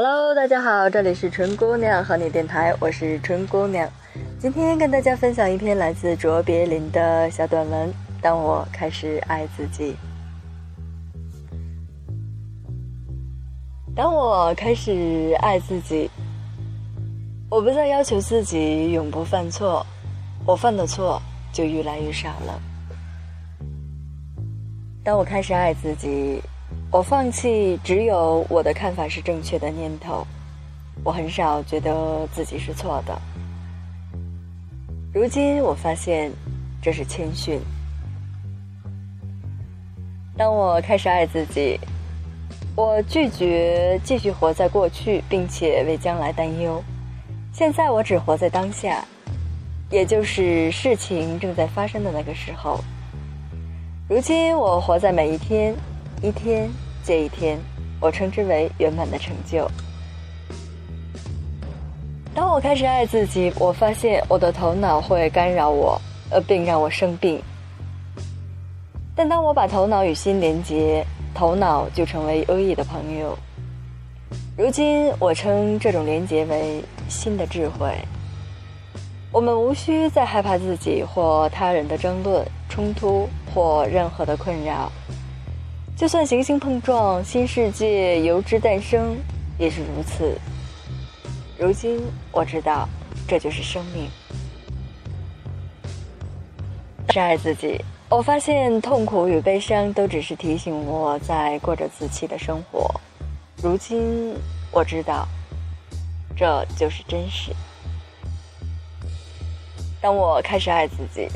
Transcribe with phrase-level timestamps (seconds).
[0.00, 3.90] Hello，大家好，这里是春姑娘和你电台，我是春姑娘。
[4.38, 7.92] 今天跟大家分享一篇来自卓别林的小短文。
[8.22, 9.96] 当我开始爱自己，
[13.96, 16.08] 当我开始爱自己，
[17.50, 19.84] 我不再要求自己永不犯错，
[20.46, 21.20] 我犯的错
[21.52, 22.60] 就越来越少了。
[25.02, 26.40] 当我开始爱自己。
[26.90, 30.26] 我放弃只有我的看法是正确的念头，
[31.04, 33.20] 我很少觉得自己是错的。
[35.12, 36.32] 如今我发现，
[36.80, 37.60] 这是谦逊。
[40.34, 41.78] 当我开始爱自己，
[42.74, 46.82] 我拒绝继续活在过去，并且为将来担忧。
[47.52, 49.04] 现在我只活在当下，
[49.90, 52.80] 也就是事情正在发生的那个时候。
[54.08, 55.74] 如今我活在每一天。
[56.20, 56.68] 一天
[57.04, 57.56] 接一天，
[58.00, 59.70] 我称之为圆满的成就。
[62.34, 67.40] 当我开始爱自己，我发现我的头脑会干扰我，呃，并让我生病。
[69.14, 73.38] 但当我把头脑与心连接，头脑就成为优异的朋友。
[74.56, 77.96] 如今，我称这种连接为新的智慧。
[79.30, 84.90] 我们无需再害怕自己或他人的争论、冲突或任何的困扰。
[85.98, 89.16] 就算行星碰撞，新世界由之诞生，
[89.58, 90.38] 也是如此。
[91.58, 92.88] 如今我知道，
[93.26, 94.08] 这就是生命。
[97.10, 97.84] 是爱自己。
[98.08, 102.88] 我发现痛苦与悲伤都只是提醒我在过着自欺的生活。
[103.60, 104.36] 如今
[104.70, 105.26] 我知道，
[106.36, 107.50] 这就是真实。
[110.00, 111.26] 当我开始爱自己，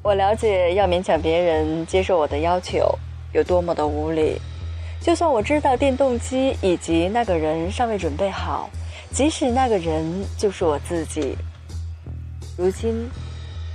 [0.00, 2.96] 我了解要勉强别人接受我的要求。
[3.32, 4.40] 有多么的无理！
[5.00, 8.68] 就算我知道电动机以及那个人尚未准备好，
[9.12, 10.04] 即使那个人
[10.36, 11.36] 就是我自己，
[12.56, 13.08] 如今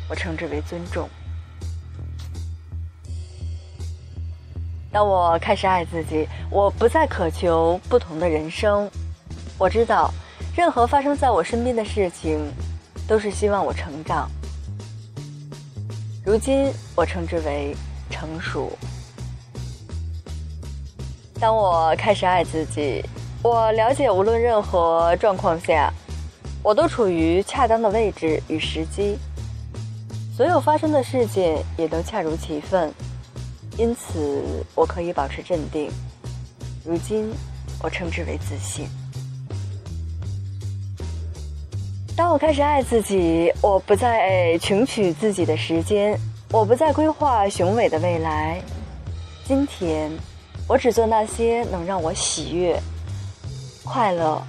[0.09, 1.07] 我称之为尊重。
[4.91, 8.89] 当我开始爱自己，我不再渴求不同的人生。
[9.57, 10.13] 我知道，
[10.55, 12.39] 任何发生在我身边的事情，
[13.07, 14.29] 都是希望我成长。
[16.25, 17.75] 如今我称之为
[18.09, 18.71] 成熟。
[21.43, 23.03] 当我开始爱自己，
[23.41, 25.93] 我了解无论任何状况下，
[26.63, 29.17] 我都处于恰当的位置与时机，
[30.37, 32.89] 所有发生的事件也都恰如其分，
[33.75, 34.41] 因此
[34.73, 35.91] 我可以保持镇定。
[36.85, 37.29] 如今，
[37.81, 38.87] 我称之为自信。
[42.15, 46.17] 当我开始爱自己，我不再穷取自己的时间，
[46.53, 48.61] 我不再规划雄伟的未来。
[49.43, 50.09] 今天。
[50.67, 52.79] 我只做那些能让我喜悦、
[53.83, 54.41] 快乐，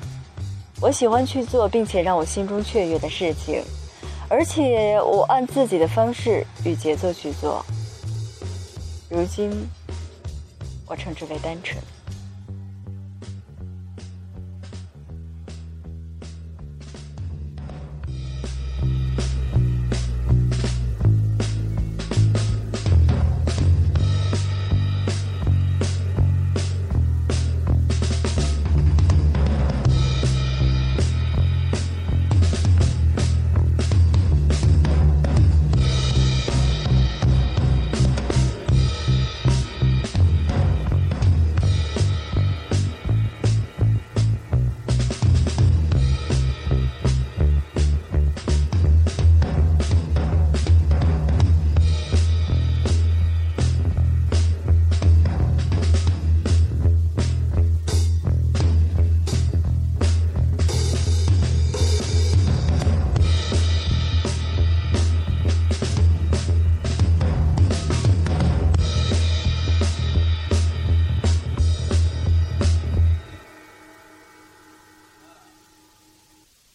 [0.80, 3.62] 我喜欢去做并且让我心中雀跃的事情，
[4.28, 7.64] 而且我按自己的方式与节奏去做。
[9.10, 9.50] 如今，
[10.86, 11.82] 我称之为单纯。